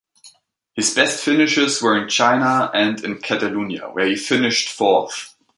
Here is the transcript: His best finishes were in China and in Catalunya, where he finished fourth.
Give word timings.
His 0.73 0.95
best 0.95 1.23
finishes 1.23 1.79
were 1.79 1.95
in 1.95 2.09
China 2.09 2.71
and 2.73 2.99
in 3.03 3.19
Catalunya, 3.19 3.93
where 3.93 4.07
he 4.07 4.15
finished 4.15 4.69
fourth. 4.69 5.35